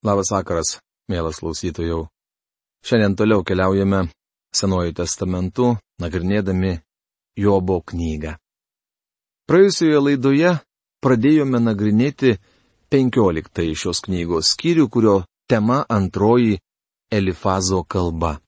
Labas 0.00 0.30
vakaras, 0.32 0.78
mielas 1.12 1.42
klausytojų. 1.42 2.06
Šiandien 2.80 3.16
toliau 3.20 3.42
keliaujame 3.44 4.06
Senuoju 4.56 4.94
testamentu, 4.96 5.74
nagrinėdami 6.00 6.78
Jobo 7.36 7.76
knygą. 7.86 8.32
Praėjusioje 9.46 9.98
laidoje 10.00 10.54
pradėjome 11.04 11.60
nagrinėti 11.60 12.32
15 12.90 13.76
šios 13.76 14.00
knygos 14.06 14.54
skyrių, 14.54 14.88
kurio 14.88 15.14
tema 15.46 15.84
antroji 15.84 16.56
Elifazo 17.12 17.82
kalba. 17.84 18.38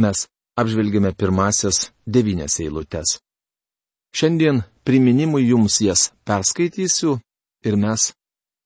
Mes 0.00 0.24
apžvelgėme 0.56 1.12
pirmasias 1.12 1.90
devynias 2.06 2.58
eilutes. 2.64 3.18
Šiandien 4.16 4.64
priminimui 4.88 5.44
jums 5.50 5.78
jas 5.84 6.08
perskaitysiu 6.24 7.18
ir 7.68 7.76
mes 7.76 8.10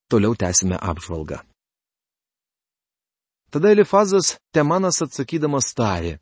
toliau 0.08 0.38
tęsime 0.38 0.78
apžvalgą. 0.78 1.42
Tada 3.50 3.70
Elifazas 3.70 4.36
Temanas 4.52 5.02
atsakydamas 5.02 5.70
tarė. 5.78 6.18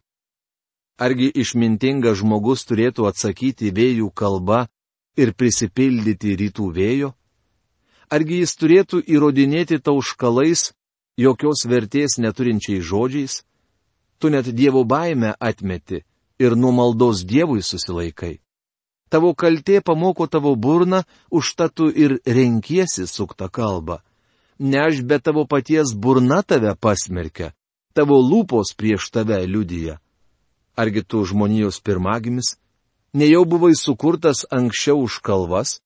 Argi 1.01 1.31
išmintingas 1.35 2.21
žmogus 2.21 2.63
turėtų 2.69 3.09
atsakyti 3.09 3.73
vėjų 3.75 4.11
kalba 4.15 4.67
ir 5.17 5.33
prisipildyti 5.35 6.37
rytų 6.39 6.69
vėjo? 6.77 7.11
Argi 8.13 8.43
jis 8.43 8.55
turėtų 8.61 9.01
įrodinėti 9.11 9.81
tauškalais, 9.83 10.71
jokios 11.19 11.65
vertės 11.67 12.19
neturinčiai 12.21 12.85
žodžiais? 12.85 13.43
Tu 14.19 14.31
net 14.31 14.47
dievo 14.55 14.85
baimę 14.85 15.35
atmeti 15.41 16.05
ir 16.39 16.55
nuo 16.57 16.71
maldos 16.73 17.25
dievui 17.25 17.63
susilaikai. 17.63 18.39
Tavo 19.09 19.35
kaltė 19.35 19.81
pamoko 19.81 20.27
tavo 20.27 20.55
burną, 20.57 21.03
užtatu 21.31 21.89
ir 21.91 22.19
renkiesi 22.27 23.07
suktą 23.07 23.49
kalbą. 23.49 24.01
Ne 24.59 24.79
aš, 24.87 25.03
bet 25.03 25.25
tavo 25.25 25.47
paties 25.47 25.95
burna 25.95 26.43
tave 26.43 26.75
pasmerkia, 26.75 27.53
tavo 27.93 28.21
lūpos 28.23 28.75
prieš 28.79 29.11
tave 29.11 29.41
liudyja. 29.47 29.99
Argi 30.77 31.03
tu 31.03 31.25
žmonijos 31.25 31.81
pirmagimis, 31.81 32.57
nejau 33.13 33.45
buvai 33.45 33.75
sukurtas 33.79 34.47
anksčiau 34.51 35.03
už 35.07 35.19
kalvas? 35.23 35.79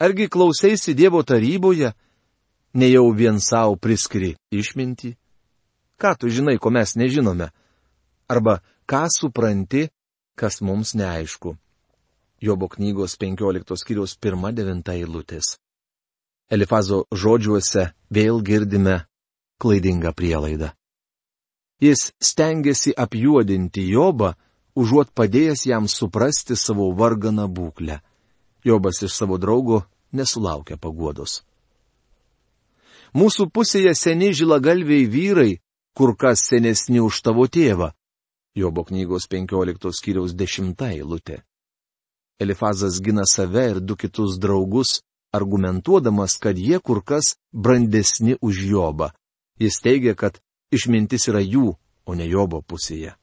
Argi 0.00 0.28
klausėsi 0.28 0.96
Dievo 0.96 1.22
taryboje, 1.22 1.92
nejau 2.74 3.12
vien 3.12 3.40
savo 3.40 3.76
priskri 3.76 4.34
išminti? 4.50 5.16
Ką 6.00 6.16
tu 6.18 6.28
žinai, 6.28 6.58
ko 6.58 6.72
mes 6.74 6.96
nežinome? 6.96 7.52
Arba 8.28 8.60
ką 8.88 9.06
supranti, 9.12 9.88
kas 10.34 10.60
mums 10.60 10.96
neaišku? 10.98 11.56
Jobo 12.42 12.66
knygos 12.68 13.14
15 13.20 13.76
skyriaus 13.78 14.16
1-9 14.18 14.90
eilutės. 14.96 15.56
Elifazo 16.52 17.06
žodžiuose 17.08 17.86
vėl 18.12 18.42
girdime 18.44 19.06
klaidingą 19.62 20.12
prielaidą. 20.12 20.72
Jis 21.80 22.12
stengiasi 22.20 22.92
apjuodinti 22.94 23.86
Jobą, 23.88 24.34
užuot 24.76 25.14
padėjęs 25.16 25.64
jam 25.66 25.88
suprasti 25.88 26.56
savo 26.56 26.90
varganą 26.98 27.48
būklę. 27.48 28.02
Jobas 28.64 29.00
iš 29.02 29.16
savo 29.16 29.38
draugo 29.40 29.82
nesulaukia 30.12 30.76
paguodos. 30.76 31.40
Mūsų 33.16 33.48
pusėje 33.52 33.94
seni 33.98 34.30
žilagalviai 34.36 35.08
vyrai, 35.08 35.58
kur 35.96 36.14
kas 36.16 36.44
senesni 36.48 37.00
už 37.00 37.20
tavo 37.24 37.48
tėvą. 37.48 37.90
Jobo 38.54 38.84
knygos 38.84 39.26
15 39.28 39.92
skyriaus 39.96 40.36
10 40.36 40.76
eilutė. 40.88 41.42
Elifazas 42.40 43.00
gina 43.00 43.24
save 43.28 43.64
ir 43.72 43.80
du 43.80 43.96
kitus 43.96 44.38
draugus, 44.40 45.00
argumentuodamas, 45.32 46.36
kad 46.40 46.58
jie 46.58 46.78
kur 46.78 47.02
kas 47.04 47.36
brandesni 47.52 48.36
už 48.40 48.64
Jobą. 48.70 49.10
Jis 49.58 49.80
teigia, 49.84 50.14
kad 50.14 50.40
išmintis 50.72 51.28
yra 51.28 51.40
jų, 51.40 51.74
o 52.06 52.14
ne 52.14 52.26
Jobo 52.28 52.62
pusėje. 52.62 53.14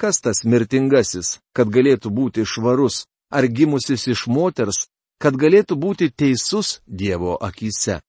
Kas 0.00 0.20
tas 0.24 0.44
mirtingasis, 0.44 1.38
kad 1.52 1.68
galėtų 1.68 2.10
būti 2.10 2.44
švarus, 2.48 3.04
ar 3.30 3.44
gimusis 3.46 4.06
iš 4.08 4.26
moters, 4.26 4.88
kad 5.20 5.36
galėtų 5.36 5.76
būti 5.76 6.10
teisus 6.10 6.80
Dievo 6.86 7.36
akise? 7.36 8.00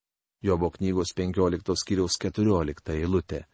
Jobo 0.41 0.72
knygos 0.72 1.13
15 1.13 1.75
skyriaus 1.77 2.17
14 2.17 2.95
eilutė. 2.95 3.45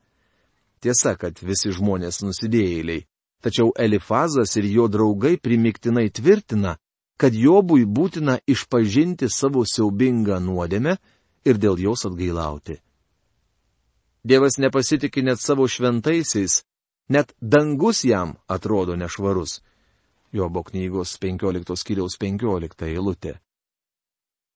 Tiesa, 0.80 1.16
kad 1.18 1.42
visi 1.42 1.74
žmonės 1.74 2.22
nusidėjėliai, 2.22 3.08
Tačiau 3.42 3.72
Elifazas 3.78 4.56
ir 4.58 4.66
jo 4.66 4.88
draugai 4.90 5.38
primiktinai 5.38 6.10
tvirtina, 6.10 6.78
kad 7.18 7.36
Jobui 7.36 7.86
būtina 7.86 8.38
išpažinti 8.48 9.30
savo 9.30 9.64
siaubingą 9.66 10.40
nuodėmę 10.44 10.98
ir 11.46 11.58
dėl 11.58 11.80
jos 11.82 12.06
atgailauti. 12.10 12.78
Dievas 14.28 14.58
nepasitikė 14.60 15.24
net 15.24 15.42
savo 15.42 15.68
šventaisiais, 15.68 16.62
net 17.10 17.34
dangus 17.42 18.04
jam 18.06 18.36
atrodo 18.48 18.96
nešvarus. 18.96 19.62
Jobo 20.34 20.64
knygos 20.68 21.16
15 21.18 21.78
skyriaus 21.80 22.18
15 22.20 22.90
eilutė. 22.92 23.38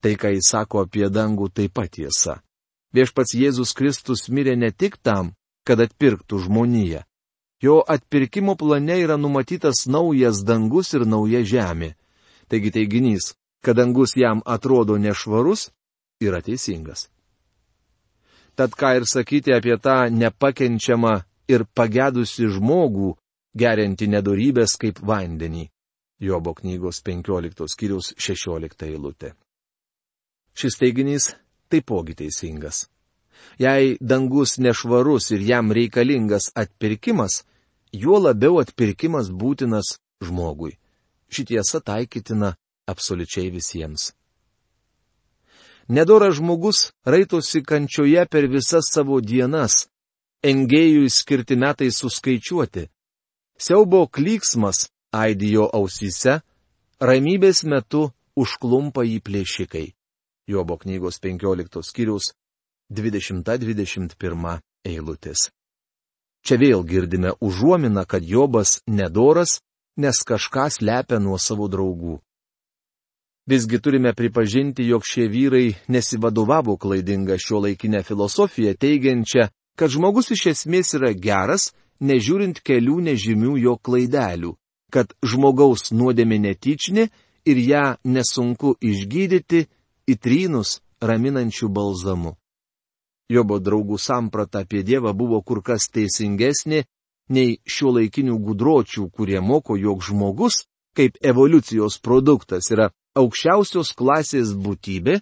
Tai, 0.02 0.16
ką 0.18 0.34
jis 0.36 0.50
sako 0.52 0.84
apie 0.84 1.08
dangų, 1.10 1.48
taip 1.54 1.78
pat 1.78 1.94
tiesa. 1.96 2.42
Viešpats 2.92 3.38
Jėzus 3.38 3.72
Kristus 3.78 4.28
mirė 4.28 4.58
ne 4.58 4.72
tik 4.72 4.98
tam, 5.00 5.32
kad 5.64 5.80
atpirktų 5.80 6.42
žmoniją, 6.44 7.06
Jo 7.62 7.84
atpirkimo 7.88 8.56
plane 8.56 9.00
yra 9.00 9.18
numatytas 9.18 9.86
naujas 9.86 10.42
dangus 10.46 10.94
ir 10.98 11.06
nauja 11.06 11.44
žemė. 11.46 11.94
Taigi 12.52 12.72
teiginys, 12.76 13.32
kad 13.64 13.78
dangus 13.80 14.18
jam 14.20 14.42
atrodo 14.46 14.98
nešvarus, 14.98 15.70
yra 16.20 16.42
teisingas. 16.44 17.08
Tad 18.56 18.76
ką 18.76 18.98
ir 19.00 19.06
sakyti 19.08 19.54
apie 19.56 19.78
tą 19.80 20.10
nepakenčiamą 20.12 21.14
ir 21.48 21.64
pagedusi 21.78 22.50
žmogų, 22.52 23.14
gerinti 23.56 24.10
nedorybės 24.12 24.76
kaip 24.82 25.00
vandenį. 25.00 25.70
Jobo 26.20 26.54
knygos 26.60 27.00
15 27.08 27.72
skyriaus 27.72 28.12
16 28.20 28.86
eilutė. 28.90 29.32
Šis 30.54 30.76
teiginys 30.78 31.32
taipogi 31.72 32.18
teisingas. 32.20 32.90
Jei 33.58 33.96
dangus 34.02 34.60
nešvarus 34.60 35.32
ir 35.32 35.42
jam 35.48 35.72
reikalingas 35.72 36.52
atpirkimas, 36.56 37.42
juo 37.96 38.20
labiau 38.20 38.60
atpirkimas 38.62 39.32
būtinas 39.32 39.96
žmogui. 40.22 40.76
Šitiesa 41.32 41.80
taikytina 41.80 42.56
absoliučiai 42.88 43.50
visiems. 43.52 44.12
Nedoras 45.88 46.36
žmogus 46.36 46.92
raitosi 47.06 47.64
kančioje 47.64 48.26
per 48.32 48.48
visas 48.48 48.92
savo 48.94 49.20
dienas, 49.22 49.88
engėjui 50.44 51.10
skirti 51.10 51.56
metai 51.56 51.90
suskaičiuoti. 51.92 52.88
Siaubo 53.58 54.06
klyksmas 54.08 54.88
aidijo 55.12 55.68
ausyse, 55.74 56.40
ramybės 57.00 57.64
metu 57.64 58.10
užklumpa 58.36 59.04
į 59.06 59.20
plėšikai. 59.26 59.88
Jobo 60.48 60.78
knygos 60.78 61.20
15 61.24 61.84
skyriaus 61.86 62.32
20-21 62.92 64.60
eilutės. 64.86 65.50
Čia 66.42 66.58
vėl 66.58 66.84
girdime 66.84 67.36
užuominą, 67.40 68.06
kad 68.10 68.26
Jobas 68.26 68.82
nedoras, 68.88 69.62
nes 69.98 70.24
kažką 70.28 70.70
slepia 70.72 71.20
nuo 71.20 71.38
savo 71.38 71.68
draugų. 71.68 72.20
Visgi 73.50 73.80
turime 73.82 74.14
pripažinti, 74.14 74.86
jog 74.88 75.04
šie 75.04 75.26
vyrai 75.28 75.74
nesivadovavo 75.88 76.78
klaidingą 76.78 77.36
šio 77.42 77.64
laikinę 77.66 78.04
filosofiją, 78.04 78.76
teigiančią, 78.78 79.48
kad 79.76 79.90
žmogus 79.90 80.32
iš 80.32 80.46
esmės 80.54 80.94
yra 80.96 81.12
geras, 81.18 81.72
nežiūrint 82.00 82.62
kelių 82.62 83.00
nežymių 83.10 83.58
jo 83.66 83.76
klaidelių, 83.82 84.54
kad 84.94 85.14
žmogaus 85.26 85.92
nuodėmė 85.92 86.38
netyčinė 86.46 87.10
ir 87.46 87.58
ją 87.66 87.86
nesunku 88.04 88.76
išgydyti 88.78 89.66
įtrynus 90.14 90.80
raminančių 91.02 91.70
balzamu. 91.70 92.36
Jobo 93.32 93.58
draugų 93.64 93.98
samprata 93.98 94.66
apie 94.66 94.84
Dievą 94.84 95.14
buvo 95.16 95.40
kur 95.42 95.62
kas 95.64 95.88
teisingesnė 95.90 96.84
nei 97.32 97.60
šio 97.66 97.96
laikinių 97.98 98.38
gudročių, 98.46 99.08
kurie 99.16 99.40
moko, 99.42 99.78
jog 99.80 100.04
žmogus, 100.04 100.66
kaip 100.98 101.18
evoliucijos 101.24 102.00
produktas, 102.04 102.68
yra 102.74 102.90
aukščiausios 103.16 103.94
klasės 103.96 104.52
būtybė 104.56 105.22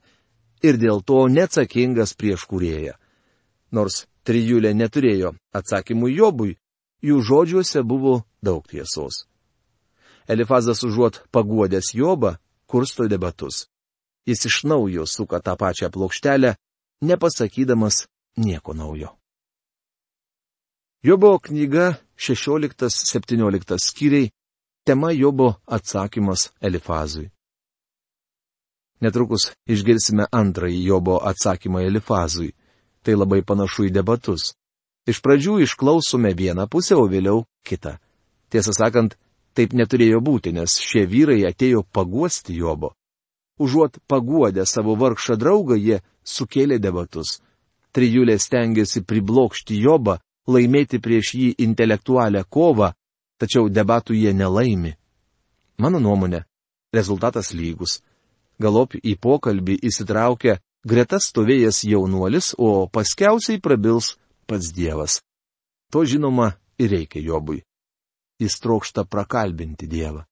ir 0.65 0.79
dėl 0.81 1.03
to 1.05 1.27
neatsakingas 1.29 2.15
prieš 2.17 2.45
kurėją. 2.49 2.95
Nors 3.71 4.05
trijulė 4.25 4.73
neturėjo 4.73 5.35
atsakymų 5.55 6.09
Jobui, 6.15 6.57
jų 7.05 7.21
žodžiuose 7.21 7.83
buvo 7.85 8.23
daug 8.41 8.65
tiesos. 8.67 9.25
Elifazas 10.29 10.83
užuot 10.85 11.23
paguodęs 11.33 11.93
Jobą, 11.93 12.35
kursto 12.69 13.07
debatus. 13.09 13.67
Jis 14.25 14.45
iš 14.45 14.63
naujo 14.69 15.05
suka 15.09 15.39
tą 15.41 15.55
pačią 15.57 15.89
plokštelę 15.89 16.55
nepasakydamas 17.01 18.05
nieko 18.37 18.73
naujo. 18.73 19.18
Jobo 21.03 21.39
knyga 21.39 21.95
16-17 22.17 23.77
skyriai- 23.79 24.31
tema 24.87 25.11
Jobo 25.11 25.53
atsakymas 25.65 26.49
Elifazui. 26.61 27.29
Netrukus 29.01 29.55
išgirsime 29.65 30.25
antrąjį 30.31 30.83
Jobo 30.83 31.15
atsakymą 31.23 31.79
Elifazui. 31.79 32.51
Tai 33.03 33.15
labai 33.15 33.41
panašu 33.47 33.87
į 33.87 33.93
debatus. 33.95 34.53
Iš 35.07 35.21
pradžių 35.23 35.61
išklausome 35.63 36.33
vieną 36.35 36.67
pusę, 36.67 36.95
o 36.95 37.07
vėliau 37.07 37.45
kitą. 37.63 37.95
Tiesą 38.51 38.75
sakant, 38.75 39.15
taip 39.53 39.71
neturėjo 39.71 40.19
būti, 40.19 40.51
nes 40.51 40.75
šie 40.83 41.07
vyrai 41.07 41.47
atėjo 41.47 41.87
paguosti 41.93 42.59
Jobo. 42.59 42.91
Užuot 43.57 44.03
paguodę 44.07 44.65
savo 44.65 44.99
vargšą 44.99 45.39
draugą, 45.39 45.75
jie 45.79 46.01
sukėlė 46.25 46.79
debatus. 46.79 47.39
Trijulė 47.93 48.35
stengiasi 48.39 49.01
priblokšti 49.01 49.79
Jobą, 49.79 50.19
laimėti 50.49 50.99
prieš 51.03 51.33
jį 51.37 51.49
intelektualią 51.65 52.43
kovą, 52.49 52.93
tačiau 53.39 53.69
debatų 53.69 54.17
jie 54.17 54.33
nelaimi. 54.33 54.95
Mano 55.79 55.99
nuomonė, 56.03 56.43
rezultatas 56.93 57.53
lygus. 57.53 57.99
Galop 58.59 58.97
į 58.99 59.15
pokalbį 59.21 59.77
įsitraukia 59.87 60.57
greta 60.83 61.19
stovėjęs 61.23 61.83
jaunuolis, 61.87 62.53
o 62.57 62.87
paskiausiai 62.91 63.61
prabils 63.63 64.17
pats 64.47 64.73
Dievas. 64.75 65.21
To 65.91 66.03
žinoma 66.05 66.51
ir 66.77 66.91
reikia 66.91 67.23
Jobui. 67.23 67.63
Jis 68.39 68.59
trokšta 68.59 69.05
prakalbinti 69.05 69.87
Dievą. 69.87 70.25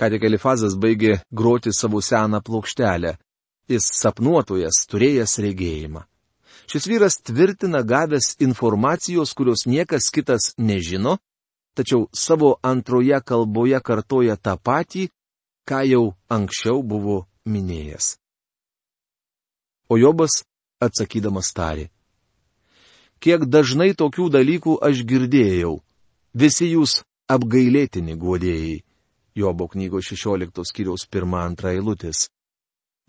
Ką 0.00 0.08
tik 0.12 0.22
Elifazas 0.24 0.76
baigė 0.80 1.20
groti 1.32 1.72
savo 1.76 2.00
seną 2.00 2.40
plokštelę. 2.40 3.16
Jis 3.68 3.88
sapnuotojas, 4.00 4.86
turėjęs 4.90 5.36
regėjimą. 5.44 6.06
Šis 6.70 6.86
vyras 6.86 7.16
tvirtina 7.26 7.82
gavęs 7.82 8.36
informacijos, 8.38 9.34
kurios 9.34 9.66
niekas 9.66 10.10
kitas 10.14 10.52
nežino, 10.56 11.16
tačiau 11.74 12.06
savo 12.14 12.56
antroje 12.62 13.18
kalboje 13.26 13.80
kartoja 13.82 14.36
tą 14.36 14.54
patį, 14.54 15.08
ką 15.66 15.80
jau 15.90 16.04
anksčiau 16.30 16.82
buvo 16.82 17.24
minėjęs. 17.44 18.14
O 19.90 19.98
Jobas 19.98 20.44
atsakydamas 20.78 21.50
tarė. 21.56 21.88
Kiek 23.18 23.44
dažnai 23.50 23.90
tokių 23.98 24.28
dalykų 24.30 24.76
aš 24.86 25.02
girdėjau. 25.10 25.72
Visi 26.32 26.70
jūs 26.70 27.00
apgailėtini 27.28 28.14
guodėjai. 28.14 28.78
Jobo 29.34 29.66
knygos 29.72 30.06
16 30.12 30.64
skyriaus 30.70 31.08
1-2 31.10 31.74
eilutės. 31.74 32.28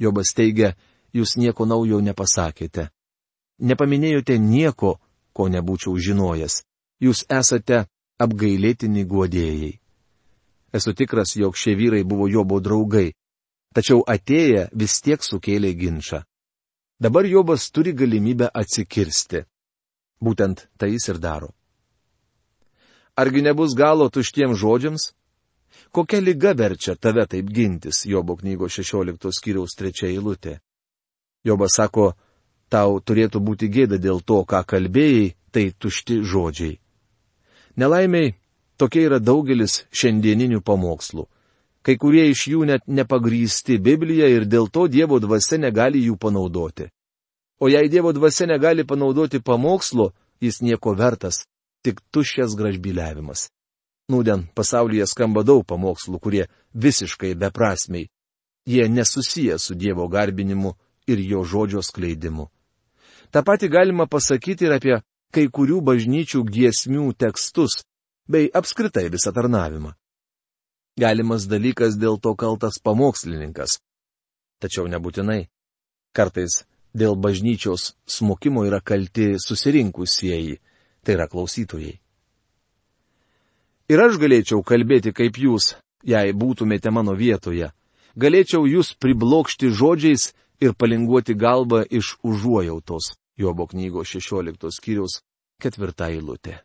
Jobas 0.02 0.34
teigia, 0.34 0.74
jūs 1.14 1.38
nieko 1.38 1.70
naujo 1.70 2.02
nepasakėte. 2.02 2.90
Nepaminėjote 3.62 4.38
nieko, 4.42 4.98
ko 5.34 5.48
nebūčiau 5.54 5.94
žinojęs. 5.98 6.64
Jūs 7.02 7.26
esate 7.30 7.86
apgailėtini 8.22 9.06
guodėjai. 9.06 9.72
Esu 10.74 10.94
tikras, 10.98 11.36
jog 11.36 11.58
šie 11.58 11.76
vyrai 11.76 12.04
buvo 12.08 12.28
Jobo 12.32 12.60
draugai, 12.64 13.12
tačiau 13.76 14.04
atėję 14.08 14.70
vis 14.74 15.00
tiek 15.04 15.24
sukėlė 15.24 15.74
ginčą. 15.78 16.24
Dabar 17.02 17.26
Jobas 17.26 17.70
turi 17.74 17.94
galimybę 17.98 18.52
atsikirsti. 18.54 19.44
Būtent 20.22 20.68
tai 20.78 20.92
jis 20.94 21.10
ir 21.10 21.18
daro. 21.18 21.50
Argi 23.18 23.42
nebus 23.42 23.74
galo 23.76 24.10
tuštiems 24.10 24.60
žodžiams? 24.62 25.12
Kokia 25.92 26.22
lyga 26.22 26.54
verčia 26.56 26.96
tave 26.96 27.26
taip 27.28 27.50
gintis, 27.52 28.06
Jobo 28.06 28.38
knygos 28.38 28.78
16 28.80 29.34
skyriaus 29.34 29.76
3 29.80 30.08
eilutė. 30.08 30.60
Jobas 31.44 31.76
sako, 31.76 32.14
tau 32.72 33.00
turėtų 33.04 33.42
būti 33.44 33.68
gėda 33.68 34.00
dėl 34.00 34.22
to, 34.24 34.42
ką 34.48 34.64
kalbėjai, 34.72 35.34
tai 35.52 35.66
tušti 35.76 36.22
žodžiai. 36.24 36.80
Nelaimiai, 37.76 38.36
tokie 38.80 39.06
yra 39.08 39.20
daugelis 39.20 39.84
šiandieninių 39.92 40.62
pamokslų. 40.64 41.28
Kai 41.82 41.96
kurie 41.98 42.28
iš 42.30 42.46
jų 42.54 42.66
net 42.70 42.84
nepagrysti 42.88 43.80
Biblija 43.82 44.28
ir 44.30 44.46
dėl 44.46 44.70
to 44.70 44.86
Dievo 44.88 45.18
dvasia 45.20 45.58
negali 45.58 46.04
jų 46.06 46.18
panaudoti. 46.18 46.92
O 47.60 47.70
jei 47.70 47.90
Dievo 47.90 48.14
dvasia 48.14 48.48
negali 48.50 48.86
panaudoti 48.86 49.42
pamokslo, 49.42 50.12
jis 50.42 50.62
nieko 50.62 50.94
vertas, 50.98 51.46
tik 51.82 52.02
tuščias 52.14 52.54
gražbiliavimas. 52.58 53.50
Nūdien 54.12 54.46
pasaulyje 54.58 55.08
skamba 55.10 55.44
daug 55.48 55.66
pamokslų, 55.66 56.20
kurie 56.20 56.48
visiškai 56.74 57.34
beprasmiai. 57.36 58.10
Jie 58.66 58.88
nesusiję 58.90 59.58
su 59.60 59.76
Dievo 59.76 60.08
garbinimu 60.08 60.76
ir 61.08 61.20
jo 61.20 61.44
žodžio 61.44 61.82
skleidimu. 61.82 62.50
Ta 63.32 63.44
pati 63.44 63.70
galima 63.70 64.06
pasakyti 64.08 64.68
ir 64.68 64.76
apie 64.76 64.98
kai 65.32 65.48
kurių 65.48 65.80
bažnyčių 65.88 66.44
giesmių 66.44 67.14
tekstus, 67.16 67.80
bei 68.28 68.50
apskritai 68.54 69.08
visą 69.12 69.32
tarnavimą. 69.36 69.94
Galimas 71.00 71.48
dalykas 71.48 71.96
dėl 71.96 72.20
to 72.20 72.36
kaltas 72.36 72.80
pamokslininkas. 72.84 73.80
Tačiau 74.60 74.90
nebūtinai. 74.92 75.48
Kartais 76.12 76.64
dėl 76.94 77.16
bažnyčios 77.16 77.94
smokimo 78.06 78.66
yra 78.68 78.82
kalti 78.84 79.40
susirinkusieji, 79.40 80.60
tai 81.04 81.16
yra 81.16 81.30
klausytojai. 81.32 81.96
Ir 83.92 84.04
aš 84.04 84.20
galėčiau 84.20 84.62
kalbėti 84.64 85.16
kaip 85.16 85.40
jūs, 85.40 85.76
jei 86.04 86.36
būtumėte 86.36 86.92
mano 86.92 87.16
vietoje. 87.16 87.72
Galėčiau 88.20 88.68
jūs 88.68 88.94
priblokšti 89.00 89.72
žodžiais 89.72 90.32
ir 90.60 90.76
palinguoti 90.76 91.36
galvą 91.36 91.84
iš 91.88 92.18
užuojautos. 92.24 93.16
Jobo 93.42 93.66
knygos 93.68 94.14
16 94.14 94.70
skyriaus 94.78 95.22
4 95.62 96.12
eilutė. 96.12 96.60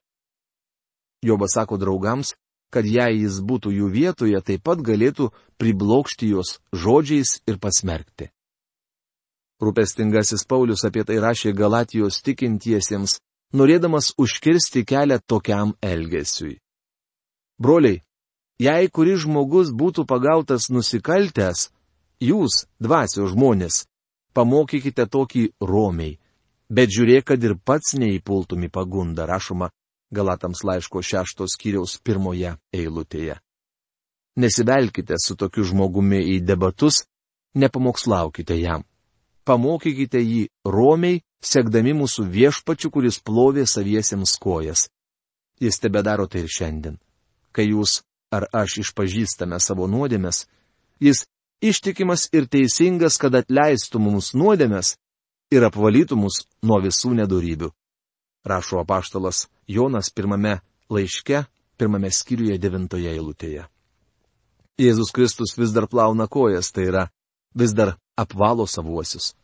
Jobas 1.25 1.57
sako 1.57 1.79
draugams, 1.81 2.35
kad 2.71 2.87
jei 2.87 3.23
jis 3.23 3.41
būtų 3.41 3.73
jų 3.73 3.91
vietoje, 3.93 4.41
taip 4.45 4.65
pat 4.67 4.83
galėtų 4.85 5.31
priblokšti 5.61 6.33
juos 6.35 6.59
žodžiais 6.73 7.41
ir 7.49 7.59
pasmerkti. 7.63 8.31
Rūpestingasis 9.63 10.45
Paulius 10.45 10.85
apie 10.85 11.05
tai 11.09 11.17
rašė 11.23 11.55
Galatijos 11.57 12.21
tikintiesiems, 12.27 13.17
norėdamas 13.57 14.13
užkirsti 14.21 14.85
kelią 14.85 15.17
tokiam 15.25 15.73
elgesiui. 15.81 16.59
Broliai, 17.57 18.03
jei 18.61 18.91
kuris 18.93 19.25
žmogus 19.25 19.73
būtų 19.73 20.05
pagautas 20.05 20.69
nusikaltęs, 20.69 21.71
jūs, 22.21 22.67
dvasio 22.77 23.25
žmonės, 23.33 23.87
pamokykite 24.37 25.09
tokį 25.09 25.47
romiai, 25.65 26.19
Bet 26.69 26.91
žiūrėk, 26.91 27.29
kad 27.31 27.45
ir 27.45 27.55
pats 27.63 27.95
neįpultum 27.95 28.65
į 28.67 28.71
pagundą, 28.75 29.27
rašoma 29.27 29.71
Galatams 30.15 30.63
laiško 30.67 31.03
šeštos 31.03 31.57
kiriaus 31.59 31.99
pirmoje 32.03 32.57
eilutėje. 32.75 33.39
Nesibelkite 34.37 35.17
su 35.23 35.37
tokiu 35.39 35.65
žmogumi 35.65 36.21
į 36.35 36.41
debatus, 36.45 37.05
nepamokslaukite 37.55 38.59
jam. 38.61 38.85
Pamokykite 39.47 40.21
jį 40.21 40.43
romiai, 40.67 41.23
sekdami 41.41 41.95
mūsų 41.95 42.27
viešpačių, 42.35 42.91
kuris 42.91 43.21
plovė 43.23 43.65
saviesiems 43.67 44.35
kojas. 44.43 44.89
Jis 45.63 45.79
tebe 45.81 46.03
daro 46.03 46.27
tai 46.27 46.45
ir 46.45 46.51
šiandien. 46.53 46.99
Kai 47.55 47.71
jūs 47.71 48.03
ar 48.35 48.49
aš 48.53 48.81
išpažįstame 48.83 49.59
savo 49.63 49.87
nuodėmes, 49.89 50.45
jis 51.01 51.25
ištikimas 51.63 52.29
ir 52.35 52.51
teisingas, 52.51 53.17
kad 53.23 53.35
atleistų 53.39 54.03
mums 54.03 54.35
nuodėmes 54.35 54.97
ir 55.51 55.67
apvalytų 55.67 56.19
mus 56.19 56.45
nuo 56.63 56.79
visų 56.83 57.15
nedarybių. 57.21 57.71
Rašo 58.47 58.81
apaštalas 58.83 59.47
Jonas 59.67 60.11
pirmame 60.15 60.61
laiške, 60.91 61.45
pirmame 61.79 62.11
skyriuje 62.11 62.59
devintoje 62.63 63.11
eilutėje. 63.11 63.67
Jėzus 64.79 65.13
Kristus 65.15 65.57
vis 65.57 65.73
dar 65.73 65.89
plauna 65.89 66.27
kojas, 66.29 66.71
tai 66.73 66.89
yra 66.91 67.05
vis 67.57 67.73
dar 67.73 67.97
apvalo 68.17 68.67
savuosius. 68.69 69.35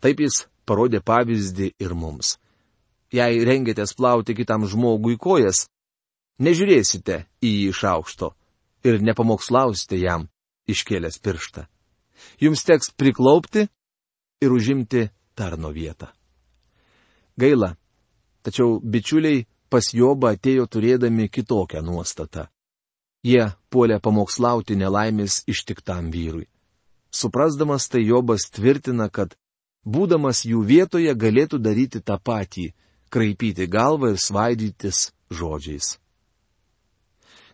Taip 0.00 0.20
jis 0.20 0.44
parodė 0.68 1.00
pavyzdį 1.00 1.72
ir 1.80 1.94
mums. 1.96 2.36
Jei 3.12 3.40
rengėtės 3.46 3.94
plauti 3.96 4.34
kitam 4.36 4.66
žmogui 4.68 5.16
kojas, 5.16 5.66
nežiūrėsite 6.42 7.22
į 7.40 7.52
jį 7.52 7.68
iš 7.72 7.82
aukšto 7.88 8.32
ir 8.86 9.00
nepamokslausite 9.02 9.98
jam 9.98 10.28
iškėlęs 10.68 11.18
pirštą. 11.22 11.64
Jums 12.42 12.64
teks 12.66 12.92
priklaupti 12.92 13.66
ir 14.42 14.52
užimti 14.52 15.06
tarno 15.36 15.70
vietą. 15.76 16.08
Gaila, 17.36 17.74
tačiau 18.42 18.80
bičiuliai 18.80 19.44
pas 19.68 19.92
Jobą 19.92 20.32
atėjo 20.34 20.66
turėdami 20.72 21.28
kitokią 21.28 21.82
nuostatą. 21.84 22.46
Jie 23.26 23.50
puolė 23.70 23.98
pamokslauti 24.00 24.76
nelaimės 24.78 25.42
ištiktam 25.50 26.10
vyrui. 26.14 26.46
Suprasdamas 27.10 27.88
tai 27.88 28.04
Jobas 28.06 28.48
tvirtina, 28.54 29.08
kad 29.10 29.36
būdamas 29.84 30.44
jų 30.46 30.62
vietoje 30.64 31.14
galėtų 31.14 31.58
daryti 31.58 32.00
tą 32.00 32.18
patį- 32.18 32.72
kraipyti 33.12 33.66
galvą 33.66 34.14
ir 34.14 34.18
svaidytis 34.18 35.12
žodžiais. 35.30 35.98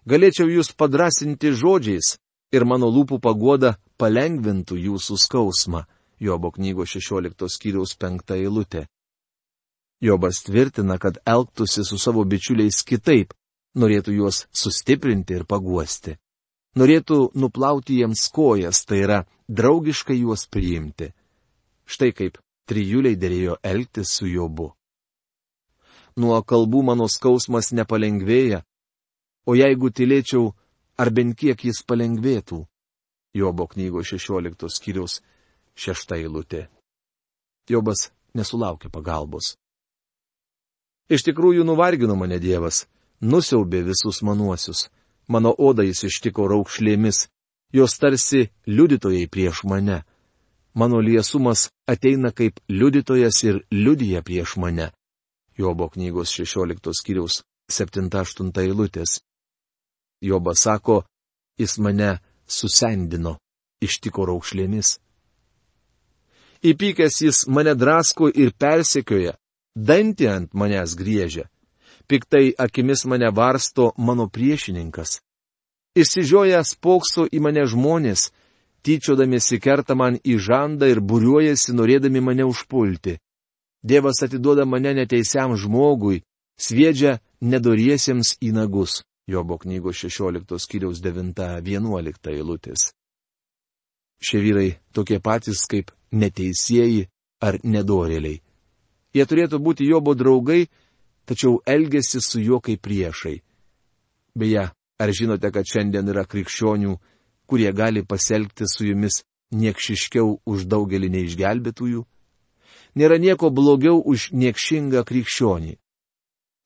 Galėčiau 0.06 0.48
jūs 0.50 0.72
padrasinti 0.74 1.52
žodžiais 1.52 2.18
ir 2.52 2.64
mano 2.64 2.88
lūpų 2.90 3.20
pagoda 3.20 3.76
palengvintų 3.98 4.76
jūsų 4.76 5.16
skausmą, 5.24 5.86
Jobo 6.22 6.52
knygos 6.54 6.94
16 6.94 7.48
skyriaus 7.50 7.96
5 7.98 8.36
eilutė. 8.36 8.86
Jobas 10.02 10.42
tvirtina, 10.46 10.98
kad 10.98 11.18
elgtųsi 11.26 11.82
su 11.84 11.98
savo 11.98 12.22
bičiuliais 12.24 12.82
kitaip, 12.86 13.34
norėtų 13.78 14.14
juos 14.18 14.46
sustiprinti 14.50 15.34
ir 15.38 15.44
paguosti. 15.46 16.16
Norėtų 16.78 17.18
nuplauti 17.34 17.98
jiems 18.00 18.28
kojas, 18.34 18.84
tai 18.86 19.02
yra 19.04 19.18
draugiškai 19.48 20.16
juos 20.20 20.46
priimti. 20.46 21.10
Štai 21.84 22.12
kaip 22.16 22.38
trijuliai 22.70 23.18
dėrėjo 23.18 23.58
elgtis 23.62 24.14
su 24.16 24.30
Jobu. 24.30 24.70
Nuo 26.16 26.38
kalbų 26.42 26.82
mano 26.86 27.08
skausmas 27.08 27.72
nepalengvėja, 27.72 28.62
o 29.46 29.56
jeigu 29.58 29.90
tylėčiau, 29.90 30.52
ar 30.96 31.10
bent 31.10 31.36
kiek 31.38 31.64
jis 31.66 31.82
palengvėtų. 31.82 32.62
Jobo 33.34 33.66
knygos 33.66 34.12
16 34.12 34.68
skyriaus 34.68 35.20
6 35.76 36.16
eilutė. 36.18 36.68
Jobas 37.70 38.10
nesulaukė 38.34 38.90
pagalbos. 38.92 39.56
Iš 41.12 41.24
tikrųjų 41.28 41.64
nuvargino 41.66 42.16
mane 42.16 42.38
Dievas, 42.40 42.86
nusiaubė 43.20 43.82
visus 43.90 44.22
manuosius, 44.22 44.88
mano 45.28 45.52
oda 45.58 45.84
jis 45.84 46.04
ištiko 46.08 46.48
raukšlėmis, 46.48 47.26
jos 47.72 47.98
tarsi 47.98 48.48
liudytojai 48.66 49.28
prieš 49.28 49.64
mane. 49.64 50.02
Mano 50.74 51.00
liesumas 51.04 51.68
ateina 51.86 52.32
kaip 52.32 52.60
liudytojas 52.68 53.42
ir 53.44 53.60
liudyja 53.70 54.22
prieš 54.24 54.56
mane. 54.56 54.90
Jobo 55.58 55.88
knygos 55.92 56.32
16 56.32 56.96
skyriaus 56.96 57.42
7-8 57.68 58.52
eilutės. 58.64 59.20
Jobas 60.22 60.64
sako, 60.64 61.02
jis 61.58 61.76
mane 61.78 62.20
susendino, 62.46 63.36
ištiko 63.84 64.24
raukšlėmis. 64.30 64.96
Įpykęs 66.62 67.16
jis 67.24 67.38
mane 67.50 67.74
drasko 67.74 68.28
ir 68.30 68.52
persekioja, 68.54 69.32
dantį 69.74 70.28
ant 70.30 70.52
manęs 70.54 70.94
griežia. 70.94 71.48
Piktai 72.06 72.52
akimis 72.58 73.02
mane 73.10 73.30
varsto 73.34 73.90
mano 73.98 74.28
priešininkas. 74.30 75.18
Išsižioja 75.98 76.62
spokso 76.64 77.26
į 77.26 77.42
mane 77.42 77.66
žmonės, 77.66 78.30
tyčiodamėsi 78.86 79.58
kerta 79.58 79.98
man 79.98 80.20
į 80.22 80.38
žandą 80.38 80.86
ir 80.92 81.02
būriuojasi 81.02 81.74
norėdami 81.74 82.22
mane 82.22 82.46
užpulti. 82.46 83.18
Dievas 83.82 84.22
atiduoda 84.22 84.64
mane 84.64 84.94
neteisiam 84.94 85.56
žmogui, 85.58 86.22
sviedžia 86.54 87.18
nedoriesiems 87.42 88.36
į 88.38 88.54
nagus. 88.54 89.02
Jobo 89.26 89.58
knygos 89.58 89.98
16 90.06 90.62
skyriaus 90.62 91.02
9-11 91.02 92.30
eilutės. 92.30 92.92
Šie 94.22 94.38
vyrai 94.38 94.68
tokie 94.94 95.18
patys 95.18 95.66
kaip 95.66 95.90
neteisėjai 96.14 97.08
ar 97.42 97.58
nedorėliai. 97.64 98.38
Jie 99.12 99.24
turėtų 99.28 99.58
būti 99.60 99.88
Jobo 99.88 100.14
draugai, 100.14 100.68
tačiau 101.26 101.58
elgesi 101.66 102.20
su 102.22 102.40
juo 102.40 102.60
kaip 102.64 102.80
priešai. 102.86 103.40
Beje, 104.38 104.68
ar 104.72 105.12
žinote, 105.12 105.50
kad 105.52 105.68
šiandien 105.68 106.08
yra 106.08 106.24
krikščionių, 106.24 106.94
kurie 107.50 107.72
gali 107.76 108.04
pasielgti 108.06 108.64
su 108.70 108.86
jumis 108.86 109.20
niekšiškiau 109.52 110.38
už 110.48 110.64
daugelį 110.70 111.10
neišgelbėtųjų? 111.12 112.06
Nėra 112.96 113.18
nieko 113.20 113.50
blogiau 113.50 114.00
už 114.00 114.30
niekšingą 114.32 115.04
krikščionį. 115.08 115.76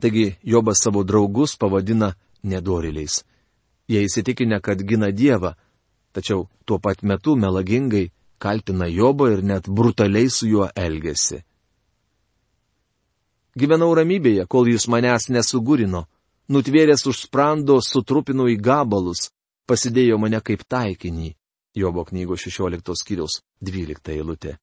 Taigi 0.02 0.36
Jobas 0.44 0.82
savo 0.84 1.02
draugus 1.08 1.56
pavadina 1.56 2.12
nedoriliais. 2.42 3.24
Jie 3.88 4.02
įsitikinę, 4.06 4.60
kad 4.60 4.82
gina 4.82 5.10
Dievą, 5.14 5.54
tačiau 6.16 6.46
tuo 6.64 6.78
pat 6.80 7.02
metu 7.02 7.36
melagingai 7.36 8.10
kaltina 8.38 8.88
Jobą 8.88 9.28
ir 9.34 9.42
net 9.44 9.68
brutaliai 9.68 10.30
su 10.30 10.48
juo 10.48 10.68
elgesi. 10.74 11.42
Gyvenau 13.56 13.94
ramybėje, 13.96 14.44
kol 14.48 14.68
jis 14.68 14.84
manęs 14.92 15.30
nesugurino. 15.32 16.04
Nutvėręs 16.52 17.06
už 17.10 17.24
sprando 17.26 17.78
sutrupino 17.82 18.46
į 18.52 18.58
gabalus, 18.60 19.30
pasidėjo 19.66 20.18
mane 20.20 20.40
kaip 20.44 20.62
taikinį. 20.68 21.32
Jobo 21.76 22.04
knygos 22.08 22.44
16 22.46 22.94
skyriaus 23.00 23.40
12 23.60 24.12
eilutė. 24.12 24.56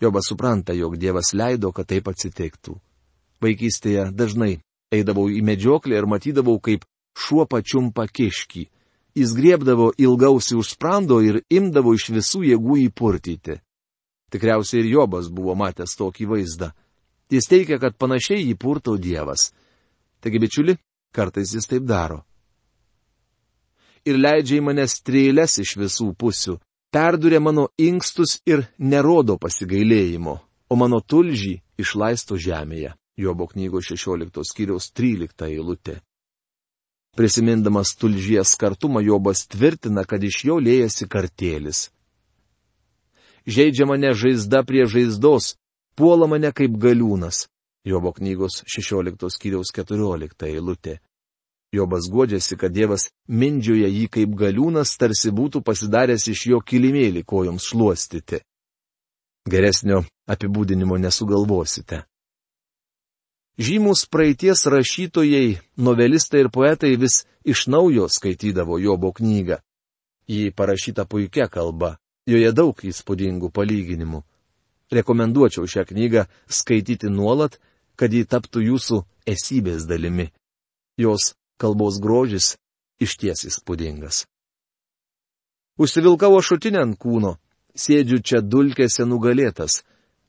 Jobas 0.00 0.28
supranta, 0.28 0.74
jog 0.74 0.96
Dievas 1.00 1.32
leido, 1.32 1.70
kad 1.72 1.86
taip 1.88 2.08
atsitiktų. 2.10 2.74
Vaikystėje 3.44 4.10
dažnai 4.12 4.58
eidavau 4.92 5.28
į 5.30 5.40
medžioklę 5.44 6.00
ir 6.00 6.08
matydavau, 6.10 6.58
kaip 6.60 6.84
šuo 7.16 7.46
pačiumpa 7.46 8.08
kiškį. 8.08 8.64
Jis 9.14 9.34
griebdavo 9.34 9.92
ilgausi 9.98 10.56
už 10.58 10.74
sprando 10.74 11.20
ir 11.22 11.44
imdavo 11.50 11.94
iš 11.94 12.08
visų 12.10 12.42
jėgų 12.50 12.78
įpurtyti. 12.88 13.60
Tikriausiai 14.34 14.82
ir 14.82 14.90
Jobas 14.90 15.28
buvo 15.30 15.54
matęs 15.54 15.94
tokį 15.94 16.26
vaizdą. 16.32 16.72
Jis 17.30 17.46
teigia, 17.46 17.78
kad 17.78 17.94
panašiai 17.94 18.42
jį 18.42 18.56
purto 18.58 18.96
Dievas. 18.98 19.52
Taigi, 20.20 20.40
bičiuli, 20.42 20.74
kartais 21.14 21.54
jis 21.54 21.70
taip 21.70 21.86
daro. 21.86 22.24
Ir 24.04 24.18
leidžia 24.18 24.58
į 24.58 24.64
mane 24.66 24.84
strėlės 24.90 25.60
iš 25.62 25.76
visų 25.80 26.10
pusių, 26.18 26.58
perduria 26.92 27.40
mano 27.40 27.68
inkstus 27.80 28.40
ir 28.46 28.66
nerodo 28.78 29.38
pasigailėjimo, 29.40 30.34
o 30.68 30.74
mano 30.76 31.00
tulžį 31.00 31.54
išlaisto 31.80 32.36
žemėje. 32.36 32.92
Jobo 33.16 33.46
knygos 33.46 33.86
16 33.94 34.42
skyriaus 34.42 34.90
13 34.90 35.46
eilutė. 35.46 36.00
Prisimindamas 37.14 37.94
tulžies 37.94 38.56
kartumą, 38.58 39.00
Jobas 39.00 39.46
tvirtina, 39.46 40.02
kad 40.04 40.24
iš 40.24 40.44
jo 40.48 40.58
lėjasi 40.58 41.06
kartėlis. 41.06 41.88
Žaidžia 43.46 43.86
mane 43.86 44.14
žaizda 44.16 44.64
prie 44.66 44.86
žaizdos, 44.88 45.54
puola 45.94 46.26
mane 46.26 46.50
kaip 46.50 46.74
galiūnas. 46.80 47.46
Jobo 47.84 48.14
knygos 48.16 48.62
16 48.64 49.28
skyriaus 49.30 49.70
14 49.76 50.48
eilutė. 50.48 50.98
Jobas 51.74 52.08
godžiasi, 52.10 52.56
kad 52.56 52.72
Dievas 52.72 53.10
mindžioja 53.28 53.90
jį 53.90 54.06
kaip 54.08 54.34
galiūnas, 54.38 54.94
tarsi 54.96 55.30
būtų 55.34 55.60
pasidaręs 55.66 56.26
iš 56.32 56.46
jo 56.52 56.60
kilimėlį 56.64 57.24
kojoms 57.26 57.68
šluostyti. 57.68 58.40
Geresnio 59.50 60.04
apibūdinimo 60.30 60.96
nesugalvosite. 61.02 62.04
Žymus 63.58 64.06
praeities 64.10 64.66
rašytojai, 64.66 65.58
novelistai 65.76 66.42
ir 66.42 66.50
poetai 66.50 66.96
vis 66.98 67.22
iš 67.44 67.66
naujo 67.70 68.08
skaitydavo 68.10 68.78
Jobo 68.82 69.12
knygą. 69.12 69.60
Ji 70.26 70.50
parašyta 70.50 71.04
puikia 71.04 71.46
kalba, 71.52 71.96
joje 72.26 72.50
daug 72.52 72.78
įspūdingų 72.80 73.52
palyginimų 73.54 74.24
rekomenduočiau 74.94 75.66
šią 75.66 75.84
knygą 75.88 76.26
skaityti 76.48 77.08
nuolat, 77.10 77.58
kad 77.96 78.12
ji 78.12 78.24
taptų 78.26 78.64
jūsų 78.70 79.02
esybės 79.26 79.86
dalimi. 79.90 80.30
Jos 80.98 81.34
kalbos 81.58 82.00
grožis 82.02 82.56
išties 83.00 83.46
įspūdingas. 83.50 84.24
Užsivilkavo 85.78 86.38
šutinę 86.42 86.82
ant 86.84 86.98
kūno, 86.98 87.36
sėdžiu 87.74 88.20
čia 88.22 88.40
dulkėse 88.40 89.06
nugalėtas, 89.06 89.82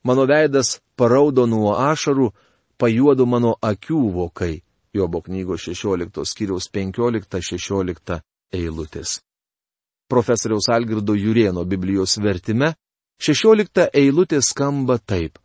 mano 0.03 0.25
veidas 0.25 0.79
paraudo 0.97 1.45
nuo 1.45 1.75
ašarų, 1.77 2.31
pajuodo 2.77 3.25
mano 3.25 3.55
akių 3.61 4.01
vokai, 4.13 4.61
Jobo 4.95 5.21
knygos 5.21 5.67
16 5.67 6.23
skyriaus 6.23 6.69
15-16 6.71 8.19
eilutės. 8.53 9.19
Profesoriaus 10.07 10.69
Algirdo 10.69 11.15
Jurieno 11.17 11.65
Biblijos 11.65 12.17
vertime 12.21 12.75
Šešiolikta 13.19 13.87
eilutė 13.95 14.41
skamba 14.43 14.97
taip. 14.99 15.39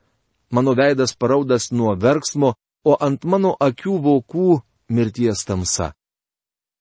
Mano 0.50 0.74
veidas 0.74 1.14
paraudas 1.14 1.70
nuo 1.70 1.94
verksmo, 1.94 2.54
o 2.84 2.96
ant 2.98 3.24
mano 3.24 3.54
akių 3.60 3.96
vokų 4.02 4.60
mirties 4.90 5.44
tamsa. 5.46 5.92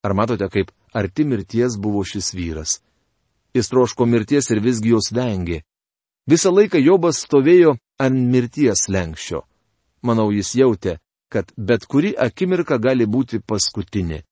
Ar 0.04 0.16
matote, 0.18 0.48
kaip 0.50 0.72
arti 0.94 1.26
mirties 1.26 1.78
buvo 1.78 2.02
šis 2.04 2.34
vyras? 2.34 2.80
Jis 3.54 3.70
troško 3.70 4.06
mirties 4.06 4.50
ir 4.50 4.62
visgi 4.64 4.94
jos 4.96 5.12
vengė. 5.14 5.62
Visą 6.30 6.54
laiką 6.54 6.82
Jobas 6.82 7.22
stovėjo 7.26 7.76
ant 8.02 8.26
mirties 8.34 8.88
lenkščio. 8.90 9.44
Manau, 10.02 10.30
jis 10.32 10.54
jautė, 10.56 11.00
kad 11.30 11.52
bet 11.58 11.86
kuri 11.86 12.14
akimirka 12.18 12.78
gali 12.80 13.06
būti 13.06 13.42
paskutinė. 13.42 14.24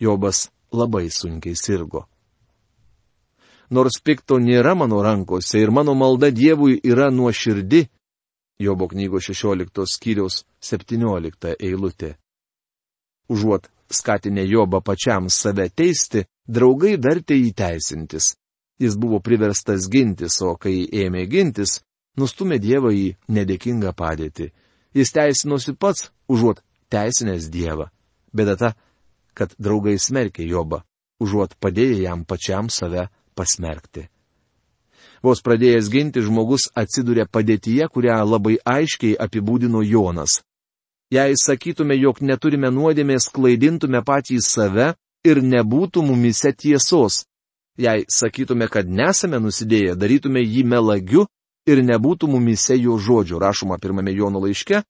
Jobas 0.00 0.48
labai 0.72 1.06
sunkiai 1.10 1.54
sirgo 1.56 2.08
nors 3.70 4.00
pikto 4.04 4.38
nėra 4.38 4.74
mano 4.74 5.02
rankose 5.02 5.60
ir 5.60 5.70
mano 5.70 5.94
malda 5.94 6.30
Dievui 6.30 6.80
yra 6.84 7.10
nuoširdi. 7.10 7.86
Jobo 8.60 8.88
knygos 8.88 9.30
16 9.30 9.86
skyriaus 9.90 10.44
17 10.62 11.56
eilutė. 11.58 12.14
Užuot 13.28 13.68
skatinę 13.90 14.44
Jobą 14.46 14.80
pačiam 14.80 15.28
save 15.28 15.68
teisti, 15.70 16.24
draugai 16.46 16.96
vertė 16.96 17.38
įteisintis. 17.48 18.34
Jis 18.78 18.96
buvo 18.98 19.20
priverstas 19.20 19.88
gintis, 19.90 20.40
o 20.42 20.54
kai 20.56 20.84
ėmė 20.86 21.26
gintis, 21.30 21.80
nustumė 22.18 22.58
Dievą 22.58 22.92
į 22.94 23.14
nedėkingą 23.28 23.94
padėtį. 23.94 24.50
Jis 24.94 25.12
teisinosi 25.12 25.74
pats, 25.74 26.10
užuot 26.30 26.62
teisinęs 26.92 27.50
Dievą. 27.50 27.88
Bėda 28.34 28.56
ta, 28.58 28.70
kad 29.34 29.54
draugai 29.58 29.98
smerkė 29.98 30.46
Jobą, 30.46 30.82
užuot 31.22 31.56
padėję 31.58 32.02
jam 32.04 32.24
pačiam 32.24 32.70
save 32.70 33.08
pasmerkti. 33.34 34.08
Vos 35.24 35.40
pradėjęs 35.40 35.88
ginti, 35.88 36.22
žmogus 36.22 36.68
atsiduria 36.76 37.24
padėtyje, 37.26 37.88
kurią 37.88 38.18
labai 38.28 38.58
aiškiai 38.60 39.16
apibūdino 39.26 39.80
Jonas. 39.82 40.42
Jei 41.14 41.36
sakytume, 41.38 41.96
jog 41.96 42.20
neturime 42.20 42.70
nuodėmės, 42.70 43.30
klaidintume 43.32 44.02
patys 44.04 44.50
save 44.52 44.92
ir 45.24 45.40
nebūtų 45.40 46.04
mumise 46.04 46.52
tiesos. 46.52 47.24
Jei 47.80 48.04
sakytume, 48.08 48.68
kad 48.68 48.86
nesame 48.86 49.40
nusidėję, 49.40 49.96
darytume 49.98 50.42
jį 50.44 50.64
melagiu 50.68 51.24
ir 51.66 51.80
nebūtų 51.84 52.28
mumise 52.28 52.76
jo 52.76 52.98
žodžio, 52.98 53.38
rašoma 53.40 53.78
pirmame 53.80 54.12
Jono 54.12 54.40
laiške, 54.44 54.82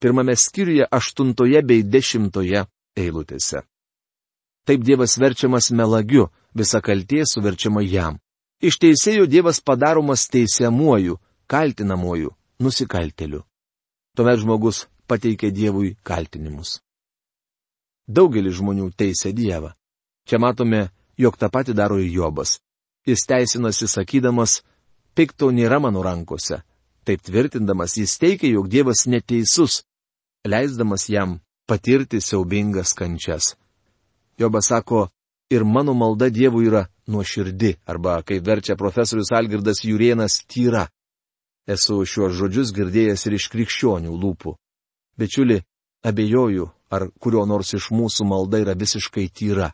pirmame 0.00 0.36
skyriuje 0.36 0.86
aštuntoje 0.90 1.62
bei 1.62 1.82
dešimtoje 1.82 2.64
eilutėse. 2.96 3.64
Taip 4.66 4.84
Dievas 4.84 5.16
verčiamas 5.18 5.70
melagiu, 5.72 6.28
visa 6.54 6.80
kaltė 6.80 7.24
suverčiama 7.26 7.82
jam. 7.82 8.18
Iš 8.60 8.76
teisėjo 8.78 9.26
Dievas 9.26 9.60
padaromas 9.64 10.28
teisiamuoju, 10.28 11.16
kaltinamuoju, 11.48 12.30
nusikalteliu. 12.60 13.42
Tuomet 14.16 14.40
žmogus 14.42 14.84
pateikė 15.08 15.50
Dievui 15.50 15.96
kaltinimus. 16.04 16.80
Daugelis 18.06 18.58
žmonių 18.58 18.90
teisė 18.98 19.32
Dievą. 19.32 19.72
Čia 20.28 20.38
matome, 20.38 20.90
jog 21.16 21.38
tą 21.38 21.48
patį 21.50 21.74
daro 21.78 21.98
ir 21.98 22.10
Jobas. 22.12 22.58
Jis 23.06 23.24
teisinasi 23.26 23.88
sakydamas, 23.88 24.60
pikto 25.14 25.50
nėra 25.54 25.80
mano 25.80 26.02
rankose. 26.02 26.62
Taip 27.04 27.22
tvirtindamas 27.24 27.96
jis 27.96 28.18
teikia, 28.20 28.52
jog 28.54 28.68
Dievas 28.68 29.06
neteisus, 29.06 29.82
leisdamas 30.46 31.08
jam 31.08 31.38
patirti 31.66 32.20
siaubingas 32.20 32.92
kančias. 32.94 33.54
Jobas 34.38 34.68
sako, 34.68 35.08
ir 35.50 35.64
mano 35.64 35.94
malda 35.94 36.30
Dievui 36.30 36.66
yra 36.68 36.86
nuoširdi, 37.06 37.74
arba, 37.86 38.22
kaip 38.22 38.46
verčia 38.46 38.76
profesorius 38.76 39.32
Algirdas 39.32 39.84
Jurienas, 39.84 40.40
tyra. 40.46 40.86
Esu 41.66 42.00
šiuos 42.06 42.34
žodžius 42.38 42.72
girdėjęs 42.74 43.26
ir 43.26 43.36
iš 43.36 43.48
krikščionių 43.52 44.14
lūpų. 44.22 44.54
Bičiuli, 45.18 45.60
abejoju, 46.06 46.70
ar 46.90 47.06
kurio 47.20 47.44
nors 47.46 47.74
iš 47.76 47.90
mūsų 47.94 48.26
malda 48.26 48.62
yra 48.62 48.74
visiškai 48.78 49.28
tyra. 49.28 49.70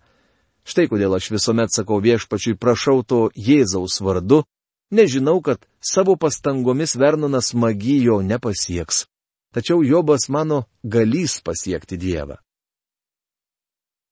Štai 0.67 0.89
kodėl 0.91 1.15
aš 1.15 1.31
visuomet 1.31 1.73
sakau 1.73 2.01
viešpačiui 2.03 2.59
prašau 2.59 3.05
to 3.07 3.21
Jėzaus 3.37 4.01
vardu, 4.03 4.43
nežinau, 4.91 5.41
kad 5.43 5.67
savo 5.81 6.17
pastangomis 6.17 6.97
Vernonas 6.97 7.55
magijo 7.55 8.23
nepasieks. 8.23 9.07
Tačiau 9.55 9.83
Jobas 9.83 10.29
mano 10.29 10.65
galys 10.85 11.41
pasiekti 11.41 11.97
Dievą. 11.97 12.37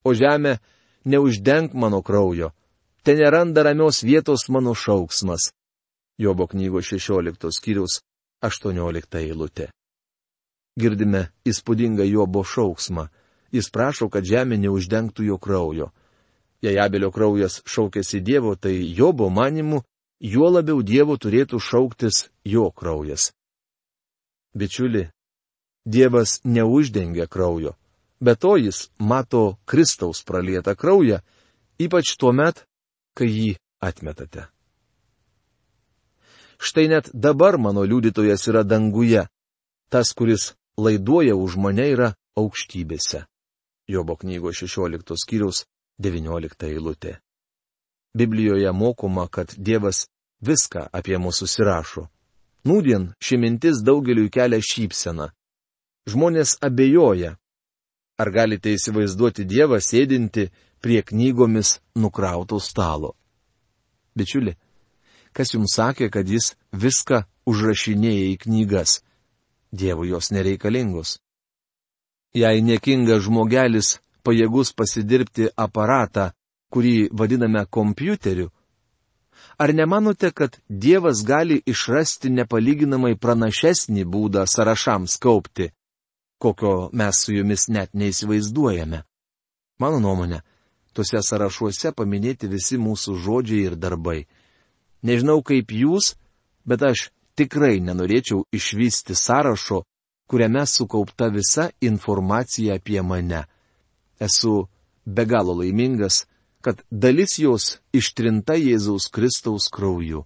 O 0.05 0.15
žemė, 0.15 0.59
neuždenk 1.05 1.75
mano 1.75 2.03
kraujo, 2.03 2.53
ten 3.05 3.19
neranda 3.21 3.63
ramios 3.63 4.03
vietos 4.03 4.49
mano 4.49 4.75
šauksmas. 4.75 5.53
Jobo 6.19 6.47
knygos 6.47 6.89
16 6.93 7.51
skyrius 7.53 8.01
18 8.41 9.19
eilutė. 9.21 9.69
Girdime 10.81 11.29
įspūdingą 11.47 12.07
Jobo 12.09 12.45
šauksmą. 12.45 13.09
Jis 13.55 13.71
prašo, 13.71 14.09
kad 14.11 14.27
žemė 14.27 14.59
neuždengtų 14.59 15.29
jo 15.29 15.39
kraujo. 15.39 15.91
Jei 16.63 16.79
Abelio 16.81 17.11
kraujas 17.15 17.61
šaukėsi 17.69 18.21
Dievo, 18.25 18.55
tai 18.57 18.75
Jobo 18.97 19.29
manimu, 19.31 19.83
juo 20.21 20.51
labiau 20.51 20.83
Dievo 20.83 21.17
turėtų 21.17 21.61
šauktis 21.61 22.29
jo 22.45 22.71
kraujas. 22.71 23.33
Bičiuli, 24.55 25.09
Dievas 25.85 26.41
neuždengia 26.45 27.27
kraujo, 27.27 27.75
bet 28.21 28.41
to 28.41 28.57
jis 28.57 28.89
mato 28.99 29.59
Kristaus 29.67 30.23
pralietą 30.25 30.75
kraują, 30.77 31.21
ypač 31.79 32.17
tuo 32.17 32.33
met, 32.33 32.65
kai 33.15 33.29
jį 33.29 33.51
atmetate. 33.83 34.49
Štai 36.57 36.89
net 36.89 37.11
dabar 37.13 37.59
mano 37.59 37.85
liudytojas 37.85 38.47
yra 38.49 38.63
danguje, 38.63 39.27
tas, 39.91 40.15
kuris 40.15 40.55
laiduoja 40.79 41.37
už 41.37 41.59
mane 41.61 41.91
yra 41.93 42.15
aukštybėse. 42.39 43.27
Jobo 43.91 44.17
knygos 44.17 44.63
16 44.65 45.19
skyriaus 45.21 45.67
19 46.01 46.71
eilutė. 46.71 47.19
Biblijoje 48.15 48.73
mokoma, 48.73 49.27
kad 49.29 49.55
Dievas 49.57 50.07
viską 50.41 50.87
apie 50.93 51.19
mus 51.19 51.39
susirašo. 51.43 52.09
Nūdien 52.65 53.11
ši 53.21 53.37
mintis 53.37 53.83
daugeliu 53.85 54.31
kelia 54.33 54.61
šypseną. 54.63 55.29
Žmonės 56.09 56.57
abejoja. 56.65 57.35
Ar 58.21 58.31
galite 58.31 58.73
įsivaizduoti 58.73 59.45
Dievą 59.45 59.81
sėdinti 59.83 60.47
prie 60.81 61.03
knygomis 61.03 61.81
nukrauto 61.99 62.61
stalo? 62.61 63.17
Bičiuli, 64.15 64.55
kas 65.35 65.55
jums 65.55 65.75
sakė, 65.75 66.09
kad 66.15 66.29
jis 66.29 66.55
viską 66.71 67.25
užrašinėja 67.51 68.31
į 68.31 68.39
knygas? 68.47 69.01
Dievui 69.75 70.13
jos 70.13 70.31
nereikalingos. 70.31 71.19
Jei 72.35 72.63
niekingas 72.63 73.27
žmogelis 73.27 73.99
pajėgus 74.25 74.73
pasidirbti 74.73 75.51
aparatą, 75.59 76.31
kurį 76.75 77.09
vadiname 77.15 77.63
kompiuteriu? 77.71 78.51
Ar 79.59 79.71
nemanote, 79.75 80.31
kad 80.31 80.59
Dievas 80.69 81.23
gali 81.27 81.61
išrasti 81.67 82.31
nepalyginamai 82.35 83.15
pranašesnį 83.15 84.03
būdą 84.11 84.43
sąrašams 84.51 85.15
kaupti, 85.23 85.71
kokio 86.43 86.91
mes 86.93 87.23
su 87.23 87.37
jumis 87.37 87.69
net 87.69 87.95
neįsivaizduojame? 87.95 89.05
Mano 89.79 90.01
nuomonė, 90.03 90.41
tuose 90.95 91.23
sąrašuose 91.23 91.95
paminėti 91.95 92.51
visi 92.51 92.79
mūsų 92.79 93.17
žodžiai 93.23 93.71
ir 93.71 93.79
darbai. 93.79 94.27
Nežinau 95.07 95.43
kaip 95.47 95.71
jūs, 95.71 96.15
bet 96.67 96.83
aš 96.83 97.09
tikrai 97.39 97.79
nenorėčiau 97.83 98.47
išvysti 98.55 99.15
sąrašo, 99.15 99.85
kuriame 100.27 100.67
sukaupta 100.67 101.29
visa 101.31 101.69
informacija 101.81 102.79
apie 102.81 103.03
mane 103.03 103.45
esu 104.21 104.69
be 105.07 105.25
galo 105.25 105.55
laimingas, 105.61 106.27
kad 106.65 106.81
dalis 106.91 107.39
jos 107.39 107.65
ištrinta 107.93 108.55
Jėzaus 108.57 109.11
Kristaus 109.13 109.69
krauju. 109.69 110.25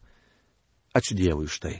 Ačiū 0.94 1.16
Dievui 1.18 1.48
iš 1.50 1.58
tai. 1.58 1.76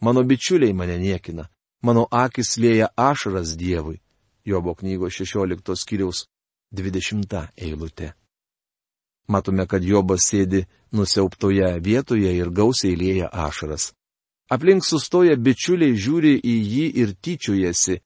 Mano 0.00 0.24
bičiuliai 0.26 0.74
mane 0.74 0.96
niekina, 0.98 1.46
mano 1.86 2.06
akis 2.10 2.56
lėja 2.58 2.88
ašaras 2.96 3.54
Dievui. 3.56 4.00
Jobo 4.44 4.74
knygos 4.74 5.20
16 5.20 5.76
skyriaus 5.76 6.24
20 6.74 7.36
eilutė. 7.56 8.12
Matome, 9.28 9.66
kad 9.70 9.84
Jobas 9.84 10.26
sėdi 10.26 10.64
nusiauptoje 10.92 11.68
vietoje 11.84 12.32
ir 12.34 12.50
gausiai 12.50 12.96
lėja 12.96 13.28
ašaras. 13.30 13.92
Aplink 14.50 14.82
sustoja 14.82 15.36
bičiuliai 15.36 15.94
žiūri 15.94 16.32
į 16.42 16.56
jį 16.72 16.86
ir 17.04 17.12
tyčiojasi, 17.22 18.00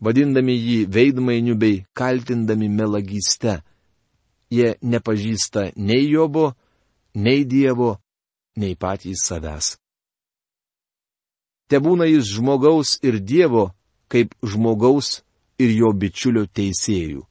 vadindami 0.00 0.56
jį 0.56 0.78
veidmainiu 0.88 1.58
bei 1.58 1.84
kaltindami 1.92 2.70
melagyste. 2.72 3.58
Jie 4.52 4.74
nepažįsta 4.84 5.72
nei 5.80 6.10
Jobo, 6.10 6.52
nei 7.14 7.46
Dievo, 7.48 7.96
nei 8.60 8.76
patys 8.76 9.24
savęs. 9.24 9.76
Te 11.68 11.80
būna 11.80 12.04
jis 12.04 12.34
žmogaus 12.36 12.98
ir 13.00 13.16
Dievo, 13.24 13.70
kaip 14.12 14.34
žmogaus 14.44 15.22
ir 15.56 15.72
jo 15.72 15.92
bičiulio 15.96 16.44
teisėjų. 16.44 17.24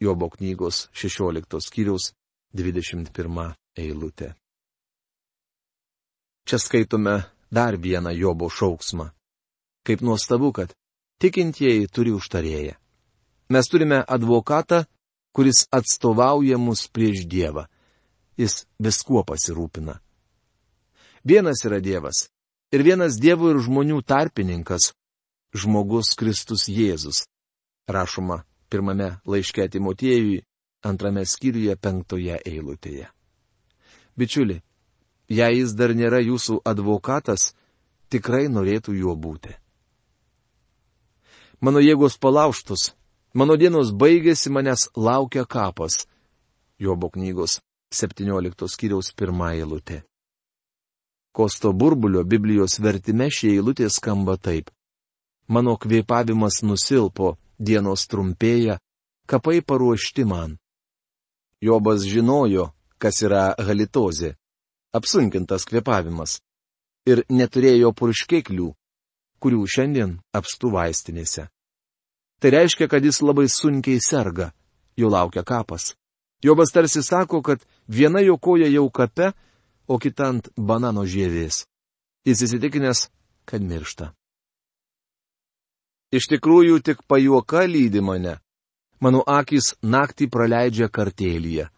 Jobo 0.00 0.30
knygos 0.32 0.88
16 0.96 1.60
skyriaus 1.62 2.10
21 2.56 3.52
eilutė. 3.78 4.34
Čia 6.48 6.58
skaitome 6.58 7.20
dar 7.52 7.76
vieną 7.78 8.10
Jobo 8.16 8.48
šauksmą. 8.50 9.10
Kaip 9.86 10.00
nuostabu, 10.02 10.50
kad 10.52 10.72
tikintieji 11.22 11.86
turi 11.94 12.10
užtarėją. 12.16 12.74
Mes 13.50 13.68
turime 13.70 14.00
advokatą, 14.02 14.84
kuris 15.32 15.66
atstovauja 15.70 16.58
mus 16.58 16.88
prieš 16.88 17.26
Dievą. 17.26 17.66
Jis 18.36 18.64
viskuo 18.80 19.22
pasirūpina. 19.26 19.98
Vienas 21.24 21.64
yra 21.66 21.80
Dievas. 21.80 22.28
Ir 22.72 22.84
vienas 22.86 23.18
Dievo 23.20 23.50
ir 23.50 23.60
žmonių 23.60 24.00
tarpininkas- 24.06 24.92
žmogus 25.60 26.14
Kristus 26.16 26.68
Jėzus. 26.68 27.26
Rašoma 27.88 28.44
pirmame 28.70 29.20
laiške 29.26 29.68
Timotiejui, 29.68 30.42
antrame 30.82 31.26
skyriuje 31.26 31.76
penktoje 31.76 32.38
eilutėje. 32.46 33.08
Bičiuli, 34.16 34.62
jei 35.28 35.56
jis 35.58 35.74
dar 35.74 35.90
nėra 35.90 36.22
jūsų 36.22 36.62
advokatas, 36.64 37.52
tikrai 38.08 38.46
norėtų 38.48 38.94
juo 38.94 39.16
būti 39.16 39.60
mano 41.60 41.80
jėgos 41.80 42.16
palauštus, 42.18 42.94
mano 43.34 43.56
dienos 43.56 43.92
baigėsi, 43.92 44.50
manęs 44.50 44.88
laukia 44.96 45.44
kapas. 45.44 46.06
Jobo 46.80 47.10
knygos 47.10 47.60
17 47.94 48.68
skyriaus 48.68 49.12
pirmą 49.14 49.52
eilutę. 49.54 50.02
Kosto 51.32 51.72
burbulio 51.72 52.24
Biblijos 52.24 52.80
vertime 52.82 53.28
šie 53.30 53.54
eilutė 53.54 53.90
skamba 53.90 54.36
taip. 54.36 54.70
Mano 55.48 55.76
kvėpavimas 55.78 56.62
nusilpo, 56.62 57.36
dienos 57.58 58.06
trumpėja, 58.10 58.78
kapai 59.26 59.60
paruošti 59.62 60.24
man. 60.24 60.58
Jobas 61.62 62.02
žinojo, 62.06 62.70
kas 62.98 63.22
yra 63.22 63.54
halitozė- 63.58 64.34
apsunkintas 64.98 65.66
kvėpavimas. 65.68 66.40
Ir 67.06 67.24
neturėjo 67.30 67.92
purškeklių, 67.94 68.68
kurių 69.40 69.62
šiandien 69.66 70.18
apstu 70.34 70.70
vaistinėse. 70.70 71.48
Tai 72.40 72.50
reiškia, 72.50 72.88
kad 72.88 73.04
jis 73.04 73.20
labai 73.20 73.48
sunkiai 73.48 74.00
serga, 74.00 74.50
jo 74.96 75.08
laukia 75.08 75.44
kapas. 75.44 75.94
Jobas 76.42 76.72
tarsi 76.72 77.02
sako, 77.02 77.42
kad 77.42 77.64
viena 77.88 78.20
jo 78.20 78.38
koja 78.38 78.68
jau 78.68 78.88
kape, 78.90 79.32
o 79.86 79.98
kita 79.98 80.28
ant 80.28 80.48
banano 80.56 81.04
žievės. 81.04 81.66
jis 82.24 82.42
įsitikinęs, 82.42 83.08
kad 83.44 83.62
miršta. 83.64 84.12
Iš 86.12 86.26
tikrųjų 86.32 86.80
tik 86.84 87.02
pajuoka 87.08 87.64
lydi 87.66 88.00
mane. 88.00 88.38
Mano 89.00 89.22
akis 89.26 89.74
naktį 89.82 90.28
praleidžia 90.28 90.88
kartėlyje. 90.92 91.68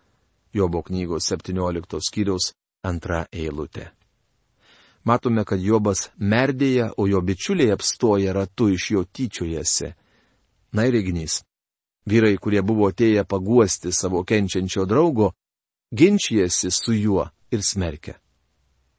Jobo 0.52 0.82
knygos 0.82 1.30
17 1.30 2.00
skyriaus 2.02 2.52
antra 2.82 3.26
eilutė. 3.32 3.92
Matome, 5.04 5.44
kad 5.44 5.60
Jobas 5.60 6.10
merdėja, 6.18 6.92
o 6.96 7.06
jo 7.06 7.20
bičiuliai 7.20 7.72
apstoja 7.74 8.32
ratu 8.32 8.68
iš 8.70 8.90
jo 8.90 9.04
tyčiojasi. 9.04 9.94
Na 10.72 10.86
ir 10.86 10.94
reginys. 10.96 11.42
Vyrai, 12.08 12.36
kurie 12.38 12.62
buvo 12.62 12.88
atėję 12.90 13.24
paguosti 13.28 13.92
savo 13.92 14.24
kenčiančio 14.24 14.86
draugo, 14.90 15.32
ginčijasi 15.94 16.70
su 16.70 16.94
juo 16.94 17.28
ir 17.50 17.62
smerkia. 17.62 18.16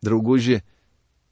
Drauguži, 0.03 0.61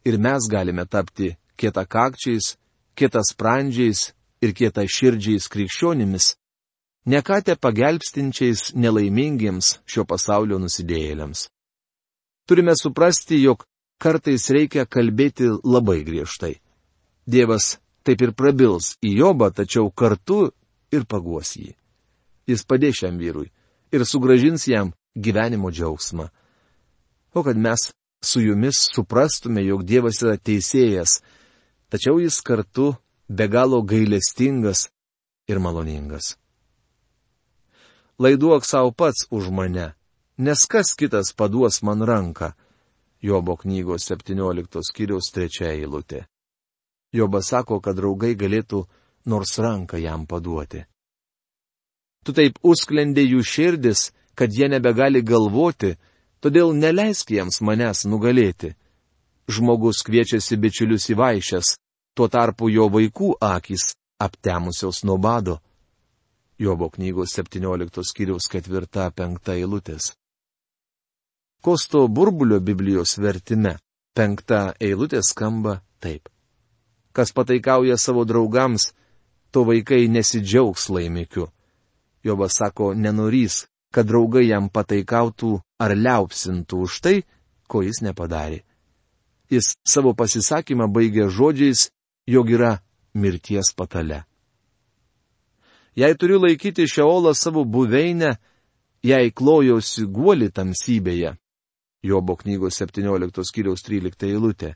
ir 0.05 0.17
mes 0.17 0.47
galime 0.49 0.85
tapti 0.85 1.35
kietakakčiais, 1.55 2.55
kietasprandžiais 2.97 4.11
ir 4.41 4.53
kietaširdžiais 4.57 5.47
krikščionimis, 5.53 6.35
nekate 7.05 7.55
pagelbstinčiais 7.55 8.71
nelaimingiems 8.75 9.77
šio 9.85 10.05
pasaulio 10.05 10.59
nusidėjėliams. 10.61 11.47
Turime 12.49 12.73
suprasti, 12.75 13.41
jog 13.41 13.65
kartais 14.01 14.49
reikia 14.49 14.85
kalbėti 14.85 15.47
labai 15.63 16.01
griežtai. 16.03 16.57
Dievas 17.29 17.77
taip 18.03 18.21
ir 18.21 18.33
prabils 18.37 18.95
į 19.03 19.15
Jobą, 19.19 19.51
tačiau 19.53 19.91
kartu 19.91 20.49
ir 20.91 21.05
paguos 21.05 21.55
jį. 21.57 21.71
Jis 22.49 22.65
padės 22.67 23.01
šiam 23.01 23.19
vyrui 23.21 23.51
ir 23.91 24.05
sugražins 24.07 24.67
jam 24.67 24.93
gyvenimo 25.15 25.71
džiaugsmą. 25.71 26.29
O 27.33 27.43
kad 27.43 27.57
mes 27.57 27.91
su 28.23 28.41
jumis 28.41 28.87
suprastume, 28.95 29.63
jog 29.65 29.83
Dievas 29.83 30.21
yra 30.23 30.37
teisėjas, 30.37 31.21
tačiau 31.89 32.19
jis 32.19 32.41
kartu 32.45 32.93
be 33.27 33.47
galo 33.47 33.81
gailestingas 33.81 34.89
ir 35.47 35.59
maloningas. 35.59 36.35
Laiduok 38.21 38.65
savo 38.65 38.91
pats 38.91 39.25
už 39.31 39.49
mane, 39.49 39.93
nes 40.37 40.65
kas 40.69 40.93
kitas 40.93 41.33
paduos 41.33 41.81
man 41.83 42.03
ranką, 42.05 42.53
Jobo 43.21 43.53
knygos 43.57 44.07
17 44.09 44.81
skyriaus 44.81 45.29
3 45.33 45.67
eilutė. 45.69 46.25
Jobas 47.13 47.51
sako, 47.51 47.81
kad 47.83 47.97
draugai 47.99 48.35
galėtų 48.39 48.85
nors 49.25 49.57
ranką 49.59 49.99
jam 49.99 50.25
paduoti. 50.25 50.85
Tu 52.25 52.33
taip 52.37 52.59
usklendė 52.63 53.25
jų 53.25 53.43
širdis, 53.43 54.11
kad 54.37 54.53
jie 54.53 54.69
nebegali 54.69 55.23
galvoti, 55.25 55.95
todėl 56.39 56.73
neleisk 56.77 57.33
jiems 57.33 57.61
manęs 57.65 58.05
nugalėti. 58.05 58.75
Žmogus 59.51 60.03
kviečiasi 60.07 60.57
bičiulius 60.61 61.09
į 61.11 61.17
vaišes, 61.17 61.75
tuo 62.15 62.29
tarpu 62.29 62.69
jo 62.69 62.87
vaikų 62.93 63.35
akis 63.41 63.91
aptemusios 64.21 65.03
nuo 65.03 65.17
bado. 65.17 65.59
Jobo 66.61 66.91
knygos 66.93 67.33
17 67.39 68.03
skyriaus 68.05 68.47
4-5 68.53 69.55
eilutės. 69.55 70.13
Kosto 71.61 72.07
burbulio 72.07 72.59
Biblijos 72.61 73.17
vertime 73.17 73.79
penkta 74.17 74.75
eilutė 74.79 75.21
skamba 75.25 75.79
taip. 75.99 76.29
Kas 77.11 77.33
pataikauja 77.35 77.97
savo 77.97 78.23
draugams, 78.25 78.93
to 79.51 79.65
vaikai 79.67 80.07
nesidžiaugs 80.07 80.89
laimikiu. 80.89 81.49
Jobas 82.23 82.55
sako, 82.59 82.93
nenorys, 82.93 83.65
kad 83.91 84.07
draugai 84.07 84.47
jam 84.47 84.69
pataikautų 84.69 85.57
ar 85.81 85.95
liaupsintų 85.97 86.83
už 86.85 86.99
tai, 87.03 87.15
ko 87.67 87.81
jis 87.83 88.01
nepadarė. 88.05 88.61
Jis 89.51 89.73
savo 89.83 90.13
pasisakymą 90.15 90.87
baigė 90.87 91.27
žodžiais, 91.27 91.89
jog 92.27 92.51
yra 92.51 92.77
mirties 93.13 93.73
patale. 93.75 94.23
Jei 95.95 96.15
turiu 96.15 96.39
laikyti 96.39 96.87
Šeolą 96.87 97.33
savo 97.35 97.65
buveinę, 97.67 98.37
jei 99.03 99.33
klojausi 99.35 100.05
guoli 100.07 100.47
tamsybėje, 100.47 101.35
Jobo 102.03 102.35
knygos 102.35 102.79
17 102.81 103.43
skyriaus 103.45 103.83
13 103.85 104.25
eilutė. 104.25 104.73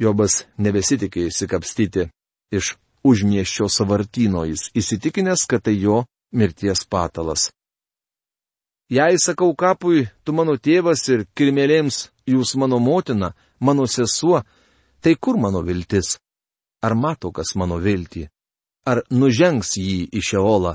Jobas 0.00 0.42
nebesitikė 0.58 1.28
įsikapstyti 1.28 2.08
iš 2.54 2.74
užmieščio 3.06 3.68
savartino, 3.70 4.42
jis 4.48 4.70
įsitikinęs, 4.74 5.44
kad 5.46 5.62
tai 5.66 5.76
jo 5.78 6.04
mirties 6.34 6.82
patalas. 6.90 7.50
Jei 8.90 9.16
sakau 9.18 9.54
kapui, 9.56 10.08
tu 10.24 10.34
mano 10.36 10.56
tėvas 10.58 11.06
ir 11.08 11.24
kirmėlėms 11.36 12.10
jūs 12.28 12.54
mano 12.60 12.80
motina, 12.82 13.32
mano 13.60 13.86
sesuo, 13.86 14.42
tai 15.00 15.14
kur 15.16 15.38
mano 15.40 15.62
viltis? 15.64 16.18
Ar 16.84 16.94
mato 16.94 17.30
kas 17.32 17.54
mano 17.56 17.78
viltį? 17.80 18.26
Ar 18.84 19.00
nužengs 19.10 19.76
jį 19.80 20.10
į 20.12 20.20
šeolą? 20.20 20.74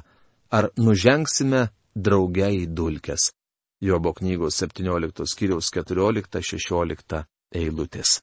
Ar 0.49 0.71
nužengsime 0.77 1.67
draugiai 1.93 2.65
dulkes? 2.65 3.29
Jobo 3.79 4.15
knygos 4.17 4.57
17 4.63 5.27
skyriaus 5.29 5.69
14-16 5.75 7.21
eilutės. 7.53 8.17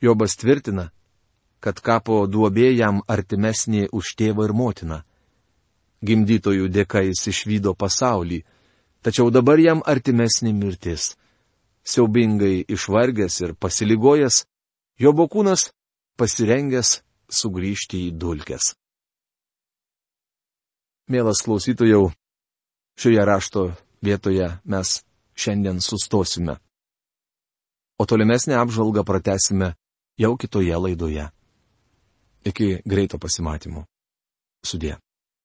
Jobas 0.00 0.36
tvirtina, 0.36 0.90
kad 1.60 1.80
kapo 1.80 2.26
duobė 2.28 2.70
jam 2.76 3.00
artimesnė 3.08 3.86
už 3.92 4.12
tėvą 4.18 4.48
ir 4.48 4.52
motiną. 4.52 4.98
Gimdytojų 6.04 6.68
dėka 6.68 7.02
jis 7.06 7.22
išvydo 7.32 7.72
pasaulį, 7.74 8.42
tačiau 9.02 9.30
dabar 9.32 9.58
jam 9.58 9.80
artimesnė 9.86 10.52
mirtis. 10.52 11.14
Siaubingai 11.86 12.66
išvargęs 12.68 13.40
ir 13.40 13.54
pasiligojęs, 13.54 14.44
Jobo 14.96 15.26
kūnas 15.28 15.70
pasirengęs 16.16 17.02
sugrįžti 17.28 18.06
į 18.08 18.12
dulkes. 18.16 18.72
Mielas 21.12 21.42
klausytojau, 21.44 22.08
šioje 22.98 23.24
rašto 23.28 23.64
vietoje 24.02 24.48
mes 24.64 25.02
šiandien 25.36 25.82
sustosime. 25.84 26.56
O 28.00 28.06
tolimesnę 28.08 28.56
apžvalgą 28.56 29.04
pratesime 29.04 29.74
jau 30.18 30.36
kitoje 30.36 30.76
laidoje. 30.76 31.28
Iki 32.46 32.82
greito 32.86 33.18
pasimatymo. 33.18 33.84
Sudė. 34.66 34.96